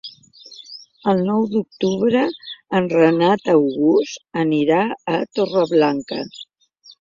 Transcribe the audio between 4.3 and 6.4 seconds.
anirà a Torreblanca.